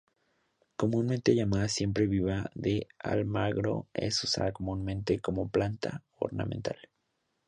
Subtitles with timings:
[0.77, 6.77] Comúnmente llamada siempreviva de Almagro, es usada comúnmente como planta ornamental.